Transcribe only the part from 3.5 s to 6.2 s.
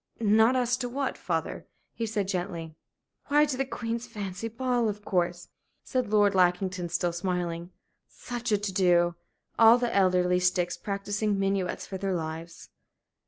the Queen's fancy ball, of course," said